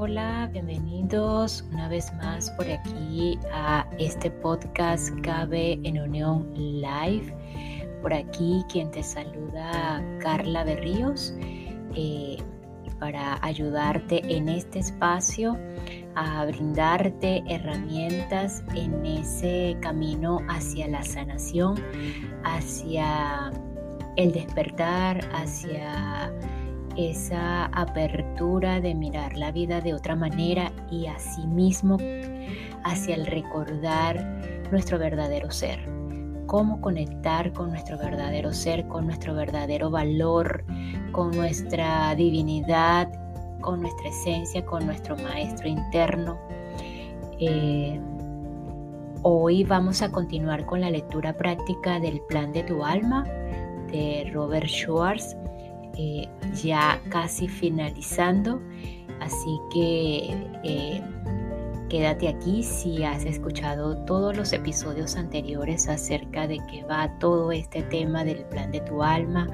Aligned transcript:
hola, 0.00 0.48
bienvenidos 0.52 1.64
una 1.72 1.88
vez 1.88 2.12
más 2.14 2.52
por 2.52 2.70
aquí 2.70 3.36
a 3.52 3.84
este 3.98 4.30
podcast 4.30 5.10
Cabe 5.22 5.72
en 5.82 5.98
Unión 5.98 6.48
Live. 6.54 7.34
Por 8.00 8.14
aquí 8.14 8.64
quien 8.70 8.92
te 8.92 9.02
saluda 9.02 10.00
Carla 10.20 10.62
Berríos 10.62 11.34
eh, 11.96 12.36
para 13.00 13.44
ayudarte 13.44 14.22
en 14.32 14.48
este 14.48 14.78
espacio 14.78 15.58
a 16.14 16.46
brindarte 16.46 17.42
herramientas 17.48 18.62
en 18.76 19.04
ese 19.04 19.76
camino 19.80 20.38
hacia 20.48 20.86
la 20.86 21.02
sanación, 21.02 21.74
hacia 22.44 23.50
el 24.14 24.30
despertar, 24.30 25.28
hacia 25.32 26.32
esa 26.98 27.66
apertura 27.66 28.80
de 28.80 28.92
mirar 28.92 29.36
la 29.36 29.52
vida 29.52 29.80
de 29.80 29.94
otra 29.94 30.16
manera 30.16 30.72
y 30.90 31.06
asimismo 31.06 31.96
hacia 32.82 33.14
el 33.14 33.24
recordar 33.24 34.66
nuestro 34.72 34.98
verdadero 34.98 35.48
ser. 35.52 35.78
Cómo 36.46 36.80
conectar 36.80 37.52
con 37.52 37.70
nuestro 37.70 37.98
verdadero 37.98 38.52
ser, 38.52 38.88
con 38.88 39.06
nuestro 39.06 39.32
verdadero 39.34 39.90
valor, 39.90 40.64
con 41.12 41.30
nuestra 41.30 42.16
divinidad, 42.16 43.08
con 43.60 43.80
nuestra 43.80 44.08
esencia, 44.08 44.64
con 44.64 44.84
nuestro 44.84 45.16
maestro 45.18 45.68
interno. 45.68 46.36
Eh, 47.38 48.00
hoy 49.22 49.62
vamos 49.62 50.02
a 50.02 50.10
continuar 50.10 50.66
con 50.66 50.80
la 50.80 50.90
lectura 50.90 51.32
práctica 51.32 52.00
del 52.00 52.20
plan 52.28 52.52
de 52.52 52.64
tu 52.64 52.84
alma 52.84 53.22
de 53.92 54.28
Robert 54.34 54.66
Schwartz 54.66 55.36
ya 56.62 57.00
casi 57.10 57.48
finalizando, 57.48 58.60
así 59.20 59.58
que 59.72 60.34
eh, 60.64 61.02
quédate 61.88 62.28
aquí 62.28 62.62
si 62.62 63.02
has 63.02 63.24
escuchado 63.24 63.96
todos 64.04 64.36
los 64.36 64.52
episodios 64.52 65.16
anteriores 65.16 65.88
acerca 65.88 66.46
de 66.46 66.58
que 66.70 66.84
va 66.84 67.10
todo 67.18 67.50
este 67.52 67.82
tema 67.84 68.24
del 68.24 68.44
plan 68.46 68.70
de 68.70 68.80
tu 68.80 69.02
alma, 69.02 69.48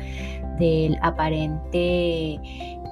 del 0.58 0.96
aparente 1.02 2.40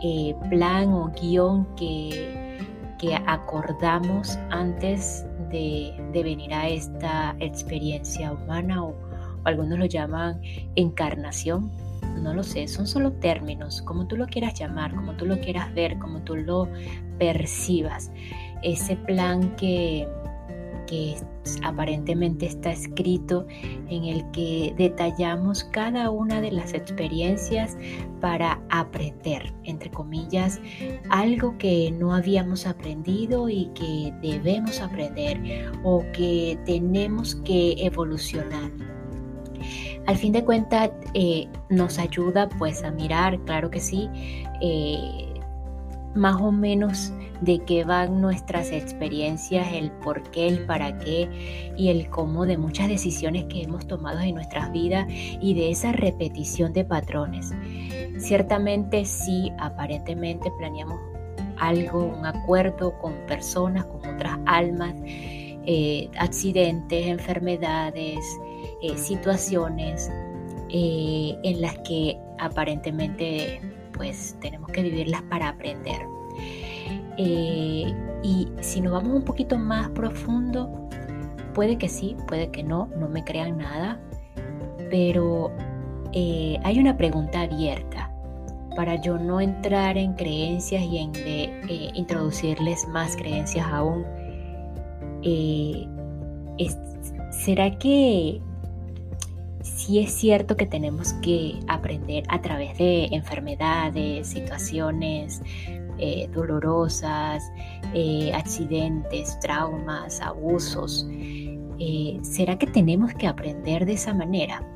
eh, 0.02 0.34
plan 0.50 0.92
o 0.92 1.12
guion 1.20 1.66
que, 1.76 2.58
que 2.98 3.14
acordamos 3.26 4.38
antes 4.50 5.26
de, 5.50 5.94
venir 6.12 6.52
a 6.54 6.68
esta 6.68 7.36
experiencia 7.40 8.32
humana 8.32 8.84
o 8.84 8.94
algunos 9.44 9.78
lo 9.78 9.86
llaman 9.86 10.40
encarnación 10.76 11.70
no 12.20 12.34
lo 12.34 12.42
sé, 12.42 12.68
son 12.68 12.86
solo 12.86 13.12
términos, 13.12 13.82
como 13.82 14.06
tú 14.06 14.16
lo 14.16 14.26
quieras 14.26 14.54
llamar, 14.54 14.94
como 14.94 15.12
tú 15.14 15.26
lo 15.26 15.40
quieras 15.40 15.72
ver, 15.74 15.98
como 15.98 16.22
tú 16.22 16.36
lo 16.36 16.68
percibas. 17.18 18.10
Ese 18.62 18.96
plan 18.96 19.54
que, 19.56 20.08
que 20.86 21.16
aparentemente 21.62 22.46
está 22.46 22.70
escrito 22.70 23.46
en 23.88 24.04
el 24.04 24.30
que 24.30 24.74
detallamos 24.76 25.64
cada 25.64 26.10
una 26.10 26.40
de 26.40 26.52
las 26.52 26.74
experiencias 26.74 27.76
para 28.20 28.60
aprender, 28.70 29.52
entre 29.64 29.90
comillas, 29.90 30.60
algo 31.10 31.56
que 31.58 31.90
no 31.90 32.14
habíamos 32.14 32.66
aprendido 32.66 33.48
y 33.48 33.66
que 33.74 34.12
debemos 34.22 34.80
aprender 34.80 35.72
o 35.82 36.04
que 36.12 36.58
tenemos 36.64 37.34
que 37.36 37.74
evolucionar 37.78 38.70
al 40.06 40.16
fin 40.16 40.32
de 40.32 40.44
cuentas 40.44 40.90
eh, 41.14 41.48
nos 41.68 41.98
ayuda 41.98 42.48
pues 42.58 42.82
a 42.84 42.90
mirar, 42.90 43.38
claro 43.44 43.70
que 43.70 43.80
sí, 43.80 44.08
eh, 44.60 45.40
más 46.14 46.40
o 46.40 46.52
menos 46.52 47.12
de 47.40 47.58
qué 47.60 47.84
van 47.84 48.20
nuestras 48.20 48.70
experiencias, 48.70 49.72
el 49.72 49.90
por 49.90 50.22
qué, 50.30 50.46
el 50.46 50.64
para 50.64 50.98
qué 50.98 51.28
y 51.76 51.88
el 51.88 52.08
cómo 52.08 52.46
de 52.46 52.56
muchas 52.56 52.88
decisiones 52.88 53.46
que 53.46 53.62
hemos 53.62 53.86
tomado 53.86 54.20
en 54.20 54.34
nuestras 54.34 54.70
vidas 54.72 55.06
y 55.08 55.54
de 55.54 55.70
esa 55.70 55.92
repetición 55.92 56.72
de 56.72 56.84
patrones. 56.84 57.52
Ciertamente 58.18 59.04
sí, 59.04 59.50
aparentemente 59.58 60.52
planeamos 60.58 61.00
algo, 61.58 62.04
un 62.04 62.26
acuerdo 62.26 62.96
con 62.98 63.14
personas, 63.26 63.84
con 63.86 64.14
otras 64.14 64.38
almas, 64.46 64.94
eh, 65.04 66.08
accidentes, 66.18 67.06
enfermedades, 67.06 68.18
eh, 68.82 68.96
situaciones 68.96 70.10
eh, 70.68 71.38
en 71.44 71.60
las 71.60 71.78
que 71.80 72.18
aparentemente 72.40 73.60
pues 73.92 74.36
tenemos 74.40 74.70
que 74.72 74.82
vivirlas 74.82 75.22
para 75.22 75.50
aprender. 75.50 76.00
Eh, 77.16 77.94
y 78.24 78.48
si 78.60 78.80
nos 78.80 78.94
vamos 78.94 79.14
un 79.14 79.24
poquito 79.24 79.56
más 79.56 79.88
profundo, 79.90 80.88
puede 81.54 81.78
que 81.78 81.88
sí, 81.88 82.16
puede 82.26 82.50
que 82.50 82.64
no, 82.64 82.88
no 82.96 83.08
me 83.08 83.22
crean 83.22 83.58
nada, 83.58 84.00
pero 84.90 85.52
hay 86.12 86.78
una 86.78 86.96
pregunta 86.96 87.42
abierta 87.42 88.12
para 88.74 89.00
yo 89.00 89.16
no 89.16 89.40
entrar 89.40 89.96
en 89.96 90.14
creencias 90.14 90.82
y 90.82 90.98
en 90.98 91.12
introducirles 91.94 92.88
más 92.88 93.14
creencias 93.16 93.66
aún. 93.68 94.04
¿Será 97.30 97.78
que 97.78 98.42
sí 99.62 100.00
es 100.00 100.12
cierto 100.12 100.56
que 100.56 100.66
tenemos 100.66 101.12
que 101.14 101.60
aprender 101.68 102.24
a 102.28 102.40
través 102.40 102.76
de 102.78 103.06
enfermedades, 103.12 104.28
situaciones 104.28 105.42
eh, 105.98 106.28
dolorosas, 106.32 107.42
eh, 107.94 108.32
accidentes, 108.34 109.38
traumas, 109.40 110.20
abusos. 110.20 111.06
Eh, 111.78 112.18
¿Será 112.22 112.58
que 112.58 112.66
tenemos 112.66 113.14
que 113.14 113.26
aprender 113.26 113.86
de 113.86 113.92
esa 113.92 114.14
manera? 114.14 114.66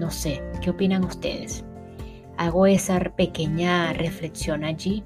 No 0.00 0.10
sé, 0.10 0.42
¿qué 0.60 0.70
opinan 0.70 1.04
ustedes? 1.04 1.64
Hago 2.36 2.66
esa 2.66 2.98
pequeña 2.98 3.92
reflexión 3.92 4.64
allí 4.64 5.04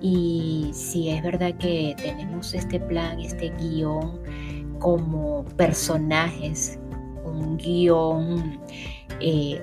y 0.00 0.70
si 0.72 1.10
es 1.10 1.22
verdad 1.22 1.54
que 1.58 1.94
tenemos 2.00 2.54
este 2.54 2.78
plan, 2.78 3.18
este 3.20 3.50
guion 3.58 4.20
como 4.78 5.44
personajes 5.56 6.78
un 7.30 7.56
guion 7.56 8.60
eh, 9.20 9.60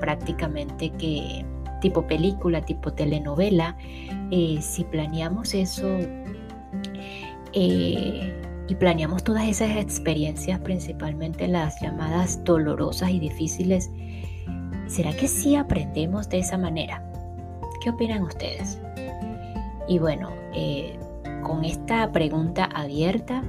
prácticamente 0.00 0.90
que 0.90 1.44
tipo 1.80 2.06
película, 2.06 2.60
tipo 2.62 2.92
telenovela, 2.92 3.76
eh, 4.30 4.58
si 4.60 4.84
planeamos 4.84 5.54
eso 5.54 5.88
eh, 7.52 8.34
y 8.68 8.74
planeamos 8.74 9.24
todas 9.24 9.46
esas 9.46 9.76
experiencias, 9.76 10.60
principalmente 10.60 11.48
las 11.48 11.80
llamadas 11.80 12.44
dolorosas 12.44 13.10
y 13.10 13.18
difíciles, 13.18 13.90
¿será 14.86 15.12
que 15.12 15.26
sí 15.26 15.56
aprendemos 15.56 16.28
de 16.28 16.40
esa 16.40 16.58
manera? 16.58 17.02
¿Qué 17.82 17.90
opinan 17.90 18.22
ustedes? 18.22 18.78
Y 19.88 19.98
bueno, 19.98 20.30
con 21.42 21.64
esta 21.64 22.12
pregunta 22.12 22.66
abierta, 22.66 23.42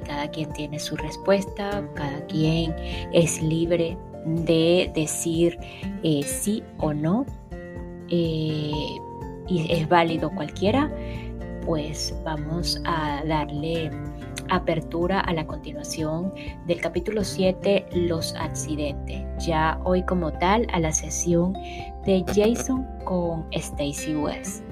cada 0.00 0.30
quien 0.30 0.52
tiene 0.52 0.78
su 0.78 0.96
respuesta, 0.96 1.86
cada 1.94 2.26
quien 2.26 2.74
es 3.12 3.42
libre 3.42 3.96
de 4.24 4.90
decir 4.94 5.58
eh, 6.02 6.22
sí 6.22 6.62
o 6.78 6.92
no, 6.92 7.26
eh, 8.08 8.72
y 9.48 9.72
es 9.72 9.88
válido 9.88 10.30
cualquiera, 10.30 10.90
pues 11.64 12.14
vamos 12.24 12.80
a 12.84 13.22
darle 13.26 13.90
apertura 14.50 15.20
a 15.20 15.32
la 15.32 15.46
continuación 15.46 16.32
del 16.66 16.80
capítulo 16.80 17.24
7, 17.24 17.86
los 17.94 18.34
accidentes. 18.34 19.22
Ya 19.44 19.80
hoy 19.84 20.02
como 20.04 20.32
tal 20.32 20.66
a 20.72 20.80
la 20.80 20.92
sesión 20.92 21.54
de 22.04 22.24
Jason 22.34 22.86
con 23.04 23.46
Stacy 23.52 24.14
West. 24.14 24.64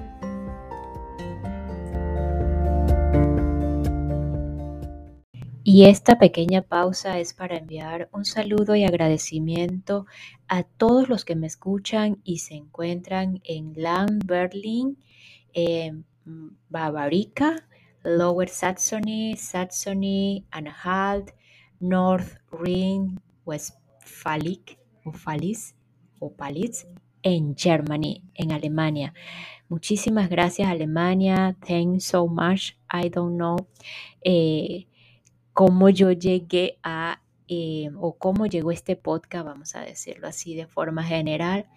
Y 5.73 5.85
esta 5.85 6.19
pequeña 6.19 6.63
pausa 6.63 7.17
es 7.19 7.33
para 7.33 7.55
enviar 7.55 8.09
un 8.11 8.25
saludo 8.25 8.75
y 8.75 8.83
agradecimiento 8.83 10.05
a 10.49 10.63
todos 10.63 11.07
los 11.07 11.23
que 11.23 11.37
me 11.37 11.47
escuchan 11.47 12.19
y 12.25 12.39
se 12.39 12.55
encuentran 12.55 13.39
en 13.45 13.71
Land, 13.77 14.25
Berlin, 14.25 14.97
en 15.53 16.03
Bavarica, 16.67 17.69
Lower 18.03 18.49
Saxony, 18.49 19.37
Saxony, 19.37 20.45
Anhalt, 20.51 21.31
North 21.79 22.35
Rhine, 22.51 23.21
Westphalic, 23.45 24.77
o 25.05 25.13
o 26.19 26.33
Palitz, 26.33 26.85
en 27.23 27.55
Germany, 27.55 28.25
en 28.33 28.51
Alemania. 28.51 29.13
Muchísimas 29.69 30.29
gracias 30.29 30.67
Alemania, 30.67 31.55
thanks 31.65 32.03
so 32.03 32.27
much, 32.27 32.73
I 32.91 33.07
don't 33.07 33.37
know. 33.37 33.55
Eh, 34.21 34.87
cómo 35.53 35.89
yo 35.89 36.11
llegué 36.11 36.77
a, 36.83 37.21
eh, 37.47 37.89
o 37.97 38.17
cómo 38.17 38.45
llegó 38.45 38.71
este 38.71 38.95
podcast, 38.95 39.45
vamos 39.45 39.75
a 39.75 39.81
decirlo 39.81 40.27
así 40.27 40.55
de 40.55 40.67
forma 40.67 41.03
general, 41.03 41.67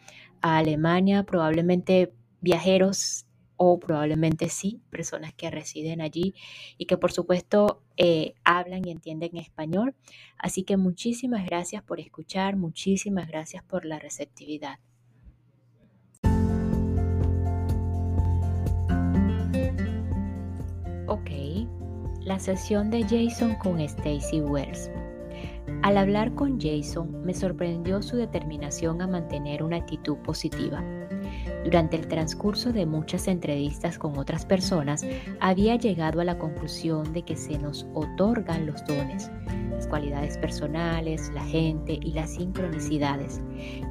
a 0.41 0.59
Alemania. 0.59 1.25
Probablemente 1.25 2.12
viajeros 2.41 3.26
o 3.56 3.79
probablemente 3.79 4.49
sí, 4.49 4.81
personas 4.91 5.32
que 5.35 5.50
residen 5.50 6.00
allí 6.00 6.35
y 6.76 6.87
que 6.87 6.97
por 6.97 7.12
supuesto 7.12 7.82
eh, 7.97 8.35
hablan 8.44 8.87
y 8.87 8.91
entienden 8.91 9.37
español. 9.37 9.94
Así 10.38 10.65
que 10.65 10.76
muchísimas 10.76 11.44
gracias 11.47 11.82
por 11.82 12.00
escuchar, 12.00 12.56
muchísimas 12.56 13.29
gracias 13.29 13.62
por 13.65 13.85
la 13.85 13.99
receptividad. 13.99 14.79
Sesión 22.39 22.91
de 22.91 23.03
Jason 23.03 23.55
con 23.57 23.81
Stacy 23.81 24.41
Wells. 24.41 24.91
Al 25.83 25.99
hablar 25.99 26.35
con 26.35 26.59
Jason 26.61 27.23
me 27.25 27.35
sorprendió 27.35 28.01
su 28.03 28.17
determinación 28.17 29.03
a 29.03 29.07
mantener 29.07 29.63
una 29.63 29.77
actitud 29.77 30.17
positiva. 30.19 30.83
Durante 31.65 31.97
el 31.97 32.09
transcurso 32.09 32.73
de 32.73 32.87
muchas 32.87 33.29
entrevistas 33.29 33.99
con 33.99 34.19
otras 34.19 34.47
personas, 34.47 35.05
había 35.41 35.77
llegado 35.77 36.21
a 36.21 36.25
la 36.25 36.39
conclusión 36.39 37.13
de 37.13 37.23
que 37.23 37.37
se 37.37 37.59
nos 37.59 37.87
otorgan 37.95 38.67
los 38.67 38.85
dones, 38.85 39.31
las 39.71 39.87
cualidades 39.87 40.39
personales, 40.39 41.31
la 41.35 41.45
gente 41.45 41.99
y 42.01 42.13
las 42.13 42.35
sincronicidades 42.35 43.41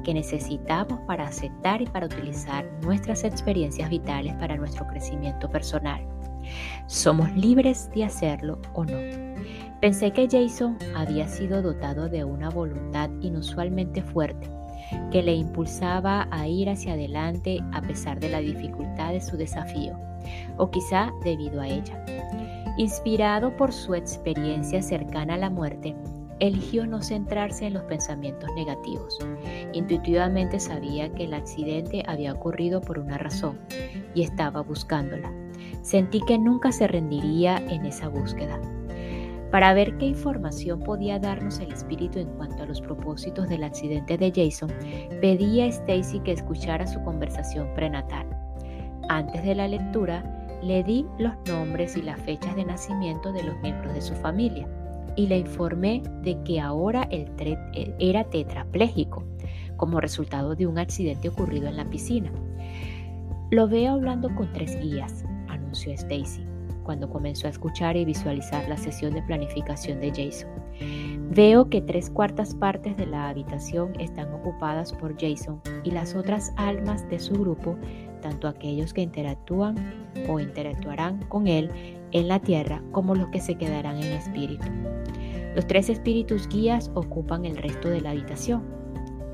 que 0.04 0.14
necesitamos 0.14 1.00
para 1.06 1.26
aceptar 1.28 1.82
y 1.82 1.86
para 1.86 2.06
utilizar 2.06 2.68
nuestras 2.82 3.24
experiencias 3.24 3.90
vitales 3.90 4.34
para 4.34 4.56
nuestro 4.56 4.86
crecimiento 4.86 5.50
personal. 5.50 6.13
Somos 6.86 7.34
libres 7.36 7.90
de 7.94 8.04
hacerlo 8.04 8.60
o 8.72 8.84
no. 8.84 8.98
Pensé 9.80 10.12
que 10.12 10.28
Jason 10.30 10.78
había 10.96 11.28
sido 11.28 11.60
dotado 11.60 12.08
de 12.08 12.24
una 12.24 12.48
voluntad 12.48 13.10
inusualmente 13.20 14.02
fuerte 14.02 14.48
que 15.10 15.22
le 15.22 15.34
impulsaba 15.34 16.28
a 16.30 16.46
ir 16.48 16.68
hacia 16.68 16.94
adelante 16.94 17.58
a 17.72 17.80
pesar 17.82 18.20
de 18.20 18.28
la 18.28 18.40
dificultad 18.40 19.12
de 19.12 19.20
su 19.20 19.36
desafío, 19.36 19.98
o 20.56 20.70
quizá 20.70 21.10
debido 21.22 21.60
a 21.60 21.68
ella. 21.68 22.04
Inspirado 22.76 23.56
por 23.56 23.72
su 23.72 23.94
experiencia 23.94 24.82
cercana 24.82 25.34
a 25.34 25.38
la 25.38 25.50
muerte, 25.50 25.94
eligió 26.40 26.86
no 26.86 27.02
centrarse 27.02 27.66
en 27.66 27.74
los 27.74 27.84
pensamientos 27.84 28.50
negativos. 28.56 29.18
Intuitivamente 29.72 30.58
sabía 30.58 31.12
que 31.12 31.24
el 31.24 31.34
accidente 31.34 32.02
había 32.06 32.32
ocurrido 32.32 32.80
por 32.80 32.98
una 32.98 33.18
razón 33.18 33.58
y 34.14 34.22
estaba 34.22 34.62
buscándola. 34.62 35.43
Sentí 35.84 36.22
que 36.22 36.38
nunca 36.38 36.72
se 36.72 36.88
rendiría 36.88 37.58
en 37.58 37.84
esa 37.84 38.08
búsqueda. 38.08 38.58
Para 39.50 39.74
ver 39.74 39.98
qué 39.98 40.06
información 40.06 40.80
podía 40.80 41.18
darnos 41.18 41.60
el 41.60 41.70
espíritu 41.72 42.20
en 42.20 42.28
cuanto 42.30 42.62
a 42.62 42.66
los 42.66 42.80
propósitos 42.80 43.50
del 43.50 43.64
accidente 43.64 44.16
de 44.16 44.32
Jason, 44.34 44.72
pedí 45.20 45.60
a 45.60 45.66
Stacy 45.66 46.20
que 46.20 46.32
escuchara 46.32 46.86
su 46.86 47.02
conversación 47.02 47.68
prenatal. 47.74 48.26
Antes 49.10 49.44
de 49.44 49.54
la 49.54 49.68
lectura, 49.68 50.24
le 50.62 50.82
di 50.82 51.04
los 51.18 51.34
nombres 51.46 51.98
y 51.98 52.02
las 52.02 52.18
fechas 52.22 52.56
de 52.56 52.64
nacimiento 52.64 53.30
de 53.30 53.42
los 53.42 53.60
miembros 53.60 53.92
de 53.92 54.00
su 54.00 54.14
familia 54.14 54.66
y 55.16 55.26
le 55.26 55.40
informé 55.40 56.02
de 56.22 56.42
que 56.44 56.60
ahora 56.60 57.06
él 57.10 57.30
era 57.98 58.24
tetrapléjico 58.24 59.22
como 59.76 60.00
resultado 60.00 60.54
de 60.56 60.66
un 60.66 60.78
accidente 60.78 61.28
ocurrido 61.28 61.68
en 61.68 61.76
la 61.76 61.84
piscina. 61.84 62.32
Lo 63.50 63.68
veo 63.68 63.92
hablando 63.92 64.34
con 64.34 64.50
tres 64.52 64.80
guías, 64.80 65.24
Stacy 65.74 66.54
cuando 66.84 67.08
comenzó 67.08 67.46
a 67.46 67.50
escuchar 67.50 67.96
y 67.96 68.04
visualizar 68.04 68.68
la 68.68 68.76
sesión 68.76 69.14
de 69.14 69.22
planificación 69.22 70.00
de 70.00 70.10
Jason. 70.10 70.50
Veo 71.30 71.68
que 71.68 71.80
tres 71.80 72.10
cuartas 72.10 72.54
partes 72.54 72.96
de 72.96 73.06
la 73.06 73.28
habitación 73.28 73.98
están 73.98 74.32
ocupadas 74.32 74.92
por 74.92 75.18
Jason 75.18 75.60
y 75.82 75.90
las 75.90 76.14
otras 76.14 76.52
almas 76.56 77.08
de 77.08 77.18
su 77.18 77.32
grupo, 77.34 77.76
tanto 78.20 78.46
aquellos 78.46 78.92
que 78.92 79.02
interactúan 79.02 79.74
o 80.28 80.38
interactuarán 80.38 81.22
con 81.26 81.46
él 81.46 81.70
en 82.12 82.28
la 82.28 82.38
tierra 82.38 82.82
como 82.92 83.14
los 83.14 83.28
que 83.28 83.40
se 83.40 83.56
quedarán 83.56 83.96
en 83.96 84.12
espíritu. 84.12 84.66
Los 85.54 85.66
tres 85.66 85.88
espíritus 85.88 86.48
guías 86.48 86.90
ocupan 86.94 87.44
el 87.44 87.56
resto 87.56 87.88
de 87.88 88.00
la 88.00 88.10
habitación. 88.10 88.62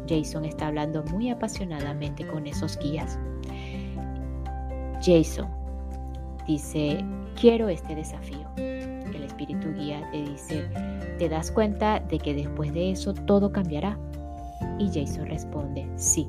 Jason 0.09 0.45
está 0.45 0.67
hablando 0.67 1.03
muy 1.05 1.31
apasionadamente 1.31 2.27
con 2.27 2.47
esos 2.47 2.79
guías. 2.79 3.19
Jason, 5.03 5.49
dice, 6.51 7.05
quiero 7.41 7.69
este 7.69 7.95
desafío. 7.95 8.49
El 8.57 9.23
espíritu 9.23 9.73
guía 9.73 10.09
te 10.11 10.23
dice, 10.23 10.69
¿te 11.17 11.29
das 11.29 11.53
cuenta 11.53 12.01
de 12.01 12.19
que 12.19 12.35
después 12.35 12.73
de 12.73 12.91
eso 12.91 13.15
todo 13.15 13.53
cambiará? 13.53 13.97
Y 14.79 14.89
Jason 14.89 15.27
responde, 15.27 15.89
sí. 15.95 16.29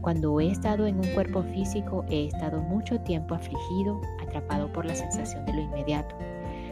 Cuando 0.00 0.40
he 0.40 0.50
estado 0.50 0.88
en 0.88 0.96
un 0.96 1.06
cuerpo 1.14 1.44
físico, 1.44 2.04
he 2.10 2.26
estado 2.26 2.60
mucho 2.60 2.98
tiempo 3.02 3.36
afligido, 3.36 4.00
atrapado 4.20 4.72
por 4.72 4.84
la 4.84 4.96
sensación 4.96 5.46
de 5.46 5.52
lo 5.52 5.60
inmediato. 5.60 6.16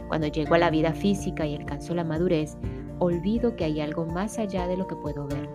Cuando 0.09 0.27
llego 0.27 0.55
a 0.55 0.59
la 0.59 0.69
vida 0.69 0.91
física 0.91 1.45
y 1.45 1.55
alcanzo 1.55 1.95
la 1.95 2.03
madurez, 2.03 2.57
olvido 2.99 3.55
que 3.55 3.63
hay 3.63 3.79
algo 3.79 4.05
más 4.05 4.37
allá 4.37 4.67
de 4.67 4.75
lo 4.75 4.85
que 4.87 4.97
puedo 4.97 5.27
ver. 5.27 5.49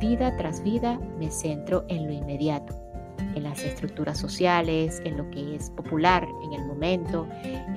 Vida 0.00 0.36
tras 0.36 0.62
vida 0.62 1.00
me 1.18 1.30
centro 1.30 1.86
en 1.88 2.06
lo 2.06 2.12
inmediato 2.12 2.87
en 3.34 3.42
las 3.42 3.62
estructuras 3.62 4.18
sociales, 4.18 5.00
en 5.04 5.16
lo 5.16 5.30
que 5.30 5.56
es 5.56 5.70
popular 5.70 6.26
en 6.44 6.52
el 6.52 6.66
momento, 6.66 7.26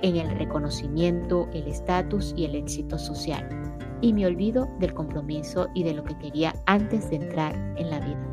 en 0.02 0.16
el 0.16 0.30
reconocimiento, 0.38 1.48
el 1.54 1.68
estatus 1.68 2.34
y 2.36 2.46
el 2.46 2.56
éxito 2.56 2.98
social. 2.98 3.48
Y 4.02 4.14
me 4.14 4.26
olvido 4.26 4.68
del 4.80 4.94
compromiso 4.94 5.68
y 5.74 5.84
de 5.84 5.94
lo 5.94 6.04
que 6.04 6.18
quería 6.18 6.54
antes 6.66 7.10
de 7.10 7.18
entrar 7.18 7.56
en 7.78 7.90
la 7.90 8.00
vida. 8.00 8.28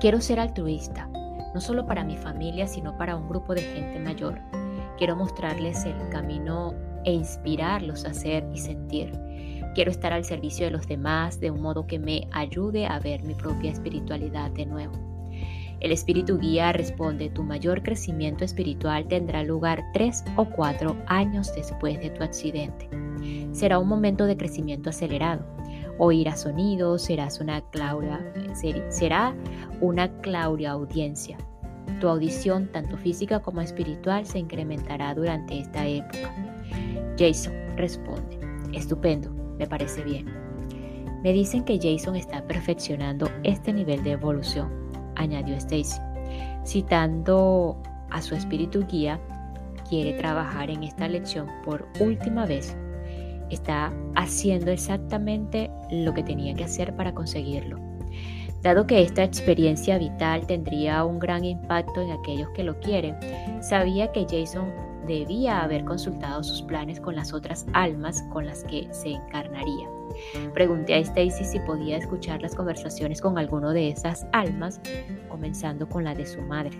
Quiero 0.00 0.20
ser 0.20 0.40
altruista, 0.40 1.08
no 1.54 1.60
solo 1.60 1.86
para 1.86 2.02
mi 2.02 2.16
familia, 2.16 2.66
sino 2.66 2.96
para 2.98 3.16
un 3.16 3.28
grupo 3.28 3.54
de 3.54 3.62
gente 3.62 4.00
mayor. 4.00 4.40
Quiero 4.98 5.14
mostrarles 5.16 5.84
el 5.84 6.08
camino 6.08 6.74
e 7.04 7.12
inspirarlos 7.12 8.04
a 8.04 8.10
hacer 8.10 8.44
y 8.52 8.58
sentir. 8.58 9.12
Quiero 9.74 9.90
estar 9.90 10.12
al 10.12 10.24
servicio 10.24 10.66
de 10.66 10.72
los 10.72 10.86
demás 10.86 11.40
de 11.40 11.50
un 11.50 11.62
modo 11.62 11.86
que 11.86 11.98
me 11.98 12.28
ayude 12.32 12.86
a 12.86 12.98
ver 12.98 13.22
mi 13.22 13.34
propia 13.34 13.70
espiritualidad 13.70 14.50
de 14.50 14.66
nuevo. 14.66 15.11
El 15.82 15.90
espíritu 15.90 16.38
guía 16.38 16.72
responde, 16.72 17.28
tu 17.28 17.42
mayor 17.42 17.82
crecimiento 17.82 18.44
espiritual 18.44 19.08
tendrá 19.08 19.42
lugar 19.42 19.82
tres 19.92 20.22
o 20.36 20.44
cuatro 20.44 20.96
años 21.08 21.52
después 21.56 21.98
de 21.98 22.08
tu 22.10 22.22
accidente. 22.22 22.88
Será 23.50 23.80
un 23.80 23.88
momento 23.88 24.26
de 24.26 24.36
crecimiento 24.36 24.90
acelerado. 24.90 25.44
Oirás 25.98 26.42
sonidos, 26.42 27.02
serás 27.02 27.40
una 27.40 27.64
será 28.90 29.34
una 29.80 30.08
claudia 30.20 30.70
audiencia. 30.70 31.36
Tu 32.00 32.06
audición, 32.06 32.68
tanto 32.68 32.96
física 32.96 33.40
como 33.40 33.60
espiritual, 33.60 34.24
se 34.24 34.38
incrementará 34.38 35.12
durante 35.16 35.58
esta 35.58 35.84
época. 35.84 36.32
Jason 37.18 37.54
responde, 37.76 38.38
estupendo, 38.72 39.32
me 39.58 39.66
parece 39.66 40.04
bien. 40.04 40.26
Me 41.24 41.32
dicen 41.32 41.64
que 41.64 41.80
Jason 41.82 42.14
está 42.14 42.46
perfeccionando 42.46 43.28
este 43.42 43.72
nivel 43.72 44.04
de 44.04 44.12
evolución 44.12 44.81
añadió 45.16 45.56
Stacy. 45.56 46.00
Citando 46.64 47.76
a 48.10 48.22
su 48.22 48.34
espíritu 48.34 48.86
guía, 48.86 49.20
quiere 49.88 50.14
trabajar 50.14 50.70
en 50.70 50.84
esta 50.84 51.08
lección 51.08 51.48
por 51.64 51.86
última 52.00 52.46
vez. 52.46 52.76
Está 53.50 53.92
haciendo 54.14 54.70
exactamente 54.70 55.70
lo 55.90 56.14
que 56.14 56.22
tenía 56.22 56.54
que 56.54 56.64
hacer 56.64 56.96
para 56.96 57.12
conseguirlo. 57.12 57.78
Dado 58.62 58.86
que 58.86 59.02
esta 59.02 59.24
experiencia 59.24 59.98
vital 59.98 60.46
tendría 60.46 61.04
un 61.04 61.18
gran 61.18 61.44
impacto 61.44 62.00
en 62.00 62.12
aquellos 62.12 62.48
que 62.50 62.62
lo 62.62 62.78
quieren, 62.78 63.16
sabía 63.60 64.12
que 64.12 64.24
Jason 64.30 64.72
debía 65.06 65.62
haber 65.62 65.84
consultado 65.84 66.44
sus 66.44 66.62
planes 66.62 67.00
con 67.00 67.16
las 67.16 67.32
otras 67.32 67.66
almas 67.72 68.22
con 68.32 68.46
las 68.46 68.62
que 68.64 68.86
se 68.92 69.10
encarnaría. 69.10 69.88
Pregunté 70.54 70.94
a 70.94 70.98
Stacy 70.98 71.44
si 71.44 71.58
podía 71.60 71.96
escuchar 71.96 72.42
las 72.42 72.54
conversaciones 72.54 73.20
con 73.20 73.38
alguno 73.38 73.70
de 73.70 73.88
esas 73.90 74.26
almas, 74.32 74.80
comenzando 75.28 75.88
con 75.88 76.04
la 76.04 76.14
de 76.14 76.26
su 76.26 76.40
madre. 76.42 76.78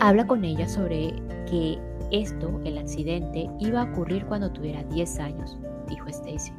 Habla 0.00 0.26
con 0.26 0.44
ella 0.44 0.68
sobre 0.68 1.12
que 1.50 1.78
esto, 2.10 2.60
el 2.64 2.78
accidente, 2.78 3.50
iba 3.58 3.82
a 3.82 3.92
ocurrir 3.92 4.24
cuando 4.26 4.50
tuviera 4.50 4.82
10 4.84 5.18
años, 5.18 5.58
dijo 5.88 6.06
Stacy. 6.08 6.52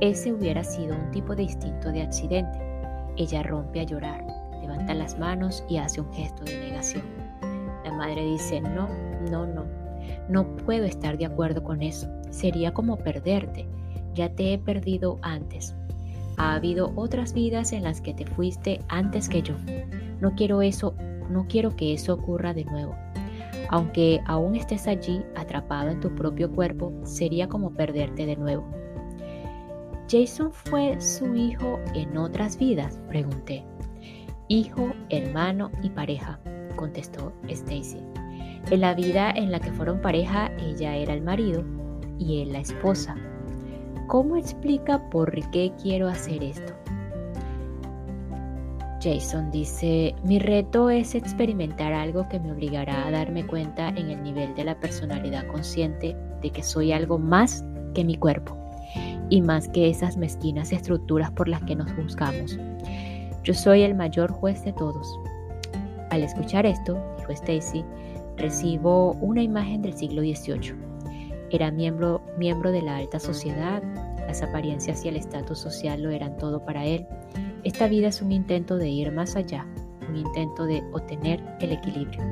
Ese 0.00 0.32
hubiera 0.32 0.62
sido 0.62 0.94
un 0.94 1.10
tipo 1.10 1.34
distinto 1.34 1.90
de 1.90 2.02
accidente. 2.02 2.58
Ella 3.16 3.42
rompe 3.42 3.80
a 3.80 3.84
llorar, 3.84 4.24
levanta 4.60 4.94
las 4.94 5.18
manos 5.18 5.64
y 5.68 5.78
hace 5.78 6.00
un 6.00 6.12
gesto 6.12 6.44
de 6.44 6.58
negación. 6.58 7.02
La 7.84 7.92
madre 7.92 8.24
dice, 8.24 8.60
no, 8.60 8.88
no, 9.30 9.46
no, 9.46 9.64
no 10.28 10.56
puedo 10.56 10.84
estar 10.84 11.16
de 11.16 11.26
acuerdo 11.26 11.62
con 11.62 11.82
eso. 11.82 12.08
Sería 12.30 12.72
como 12.72 12.96
perderte 12.96 13.66
ya 14.18 14.34
te 14.34 14.52
he 14.52 14.58
perdido 14.58 15.18
antes. 15.22 15.76
Ha 16.38 16.54
habido 16.54 16.92
otras 16.96 17.32
vidas 17.32 17.72
en 17.72 17.84
las 17.84 18.00
que 18.00 18.14
te 18.14 18.26
fuiste 18.26 18.80
antes 18.88 19.28
que 19.28 19.42
yo. 19.42 19.54
No 20.20 20.34
quiero 20.34 20.60
eso, 20.60 20.94
no 21.30 21.46
quiero 21.48 21.76
que 21.76 21.94
eso 21.94 22.14
ocurra 22.14 22.52
de 22.52 22.64
nuevo. 22.64 22.96
Aunque 23.70 24.20
aún 24.26 24.56
estés 24.56 24.88
allí 24.88 25.22
atrapado 25.36 25.90
en 25.90 26.00
tu 26.00 26.12
propio 26.14 26.50
cuerpo, 26.50 26.92
sería 27.04 27.48
como 27.48 27.70
perderte 27.70 28.26
de 28.26 28.36
nuevo. 28.36 28.66
¿Jason 30.10 30.50
fue 30.52 31.00
su 31.00 31.36
hijo 31.36 31.78
en 31.94 32.16
otras 32.16 32.58
vidas? 32.58 32.98
Pregunté. 33.08 33.64
Hijo, 34.48 34.92
hermano 35.10 35.70
y 35.82 35.90
pareja. 35.90 36.40
contestó 36.74 37.32
Stacy. 37.48 38.00
En 38.70 38.80
la 38.80 38.94
vida 38.94 39.30
en 39.30 39.52
la 39.52 39.60
que 39.60 39.72
fueron 39.72 40.00
pareja, 40.00 40.50
ella 40.58 40.96
era 40.96 41.12
el 41.14 41.22
marido 41.22 41.64
y 42.18 42.42
él 42.42 42.52
la 42.52 42.60
esposa. 42.60 43.16
¿Cómo 44.08 44.36
explica 44.36 45.10
por 45.10 45.30
qué 45.50 45.70
quiero 45.82 46.08
hacer 46.08 46.42
esto? 46.42 46.72
Jason 49.02 49.50
dice, 49.50 50.14
mi 50.24 50.38
reto 50.38 50.88
es 50.88 51.14
experimentar 51.14 51.92
algo 51.92 52.26
que 52.30 52.40
me 52.40 52.50
obligará 52.50 53.06
a 53.06 53.10
darme 53.10 53.46
cuenta 53.46 53.90
en 53.90 54.08
el 54.08 54.22
nivel 54.22 54.54
de 54.54 54.64
la 54.64 54.80
personalidad 54.80 55.46
consciente 55.48 56.16
de 56.40 56.50
que 56.50 56.62
soy 56.62 56.90
algo 56.90 57.18
más 57.18 57.62
que 57.94 58.02
mi 58.02 58.16
cuerpo 58.16 58.56
y 59.28 59.42
más 59.42 59.68
que 59.68 59.90
esas 59.90 60.16
mezquinas 60.16 60.72
estructuras 60.72 61.30
por 61.32 61.46
las 61.46 61.62
que 61.64 61.76
nos 61.76 61.92
juzgamos. 61.92 62.58
Yo 63.44 63.52
soy 63.52 63.82
el 63.82 63.94
mayor 63.94 64.32
juez 64.32 64.64
de 64.64 64.72
todos. 64.72 65.06
Al 66.08 66.22
escuchar 66.22 66.64
esto, 66.64 66.98
dijo 67.18 67.32
Stacy, 67.32 67.84
recibo 68.38 69.12
una 69.20 69.42
imagen 69.42 69.82
del 69.82 69.92
siglo 69.92 70.22
XVIII. 70.22 70.88
Era 71.50 71.70
miembro, 71.70 72.20
miembro 72.36 72.72
de 72.72 72.82
la 72.82 72.96
alta 72.96 73.18
sociedad, 73.18 73.82
las 74.26 74.42
apariencias 74.42 75.04
y 75.04 75.08
el 75.08 75.16
estatus 75.16 75.58
social 75.58 76.02
lo 76.02 76.10
eran 76.10 76.36
todo 76.36 76.64
para 76.64 76.84
él. 76.84 77.06
Esta 77.64 77.88
vida 77.88 78.08
es 78.08 78.20
un 78.20 78.32
intento 78.32 78.76
de 78.76 78.88
ir 78.88 79.10
más 79.10 79.34
allá, 79.36 79.66
un 80.08 80.16
intento 80.16 80.66
de 80.66 80.82
obtener 80.92 81.42
el 81.60 81.72
equilibrio. 81.72 82.22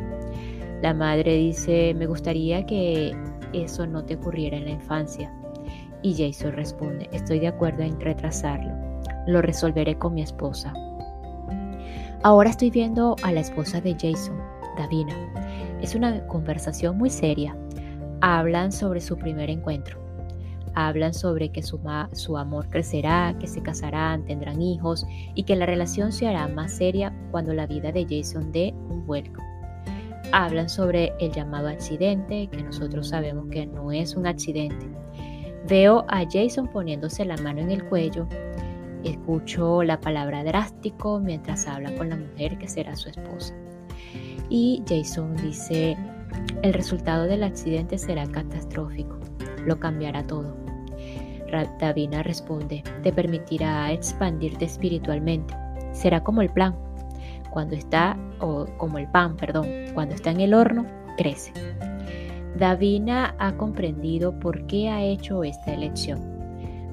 La 0.82 0.92
madre 0.92 1.36
dice, 1.36 1.94
me 1.94 2.06
gustaría 2.06 2.66
que 2.66 3.16
eso 3.52 3.86
no 3.86 4.04
te 4.04 4.16
ocurriera 4.16 4.58
en 4.58 4.64
la 4.66 4.70
infancia. 4.72 5.32
Y 6.02 6.14
Jason 6.14 6.52
responde, 6.52 7.08
estoy 7.12 7.40
de 7.40 7.48
acuerdo 7.48 7.82
en 7.82 7.98
retrasarlo. 7.98 8.72
Lo 9.26 9.40
resolveré 9.40 9.96
con 9.98 10.14
mi 10.14 10.22
esposa. 10.22 10.74
Ahora 12.22 12.50
estoy 12.50 12.70
viendo 12.70 13.16
a 13.22 13.32
la 13.32 13.40
esposa 13.40 13.80
de 13.80 13.94
Jason, 13.94 14.38
Davina. 14.76 15.14
Es 15.80 15.94
una 15.94 16.26
conversación 16.26 16.98
muy 16.98 17.08
seria. 17.08 17.56
Hablan 18.20 18.72
sobre 18.72 19.00
su 19.00 19.16
primer 19.16 19.50
encuentro. 19.50 19.98
Hablan 20.74 21.14
sobre 21.14 21.50
que 21.50 21.62
su, 21.62 21.78
amor 22.36 22.68
crecerá, 22.68 23.34
que 23.40 23.46
se 23.46 23.62
casarán, 23.62 24.24
tendrán 24.26 24.60
hijos 24.60 25.06
y 25.34 25.44
que 25.44 25.56
la 25.56 25.64
relación 25.64 26.12
se 26.12 26.28
hará 26.28 26.48
más 26.48 26.72
seria 26.72 27.14
cuando 27.30 27.54
la 27.54 27.66
vida 27.66 27.92
de 27.92 28.06
Jason 28.08 28.52
dé 28.52 28.74
un 28.90 29.06
vuelco. 29.06 29.42
Hablan 30.32 30.68
sobre 30.68 31.12
el 31.18 31.32
llamado 31.32 31.68
accidente, 31.68 32.48
que 32.48 32.62
nosotros 32.62 33.08
sabemos 33.08 33.46
que 33.50 33.66
no 33.66 33.92
es 33.92 34.16
un 34.16 34.26
accidente. 34.26 34.86
Veo 35.66 36.04
a 36.08 36.24
Jason 36.30 36.68
poniéndose 36.68 37.24
la 37.24 37.36
mano 37.38 37.60
en 37.60 37.70
el 37.70 37.84
cuello 37.84 38.28
Escucho 39.06 39.84
la 39.84 40.00
palabra 40.00 40.42
drástico 40.42 41.20
mientras 41.20 41.68
habla 41.68 41.94
con 41.94 42.08
la 42.08 42.16
mujer 42.16 42.58
que 42.58 42.66
será 42.66 42.96
su 42.96 43.08
esposa. 43.08 43.54
Y 44.48 44.82
Jason 44.88 45.36
dice, 45.36 45.96
el 46.62 46.72
resultado 46.72 47.24
del 47.24 47.42
accidente 47.42 47.98
será 47.98 48.26
catastrófico, 48.26 49.18
lo 49.64 49.78
cambiará 49.78 50.26
todo. 50.26 50.66
Davina 51.78 52.22
responde, 52.22 52.82
te 53.02 53.12
permitirá 53.12 53.92
expandirte 53.92 54.64
espiritualmente. 54.64 55.54
Será 55.92 56.22
como 56.22 56.42
el 56.42 56.50
plan. 56.50 56.74
Cuando 57.50 57.74
está, 57.74 58.18
o 58.40 58.66
como 58.76 58.98
el 58.98 59.08
pan, 59.08 59.36
perdón, 59.36 59.66
cuando 59.94 60.14
está 60.14 60.30
en 60.30 60.40
el 60.40 60.54
horno, 60.54 60.84
crece. 61.16 61.52
Davina 62.58 63.34
ha 63.38 63.52
comprendido 63.56 64.38
por 64.40 64.66
qué 64.66 64.90
ha 64.90 65.02
hecho 65.02 65.44
esta 65.44 65.72
elección 65.72 66.36